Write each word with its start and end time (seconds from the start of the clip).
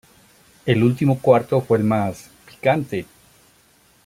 El 0.65 0.81
último 0.81 1.19
cuarto 1.19 1.61
fue 1.61 1.77
el 1.77 1.83
más 1.83 2.31
"picante". 2.49 3.05